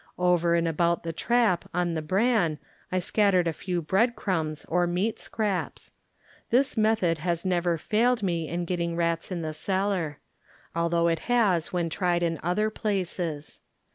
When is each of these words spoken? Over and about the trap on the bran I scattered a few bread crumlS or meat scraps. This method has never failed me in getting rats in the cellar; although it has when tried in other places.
Over 0.17 0.55
and 0.55 0.67
about 0.67 1.03
the 1.03 1.13
trap 1.13 1.69
on 1.75 1.93
the 1.93 2.01
bran 2.01 2.57
I 2.91 2.97
scattered 2.97 3.45
a 3.47 3.53
few 3.53 3.83
bread 3.83 4.15
crumlS 4.15 4.65
or 4.67 4.87
meat 4.87 5.19
scraps. 5.19 5.91
This 6.49 6.75
method 6.75 7.19
has 7.19 7.45
never 7.45 7.77
failed 7.77 8.23
me 8.23 8.47
in 8.47 8.65
getting 8.65 8.95
rats 8.95 9.31
in 9.31 9.43
the 9.43 9.53
cellar; 9.53 10.17
although 10.75 11.07
it 11.07 11.19
has 11.29 11.71
when 11.71 11.91
tried 11.91 12.23
in 12.23 12.39
other 12.41 12.71
places. 12.71 13.61